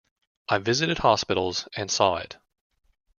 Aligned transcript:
I 0.49 0.57
visited 0.57 0.97
hospitals 0.97 1.67
and 1.77 1.91
saw 1.91 2.15
it. 2.15 2.37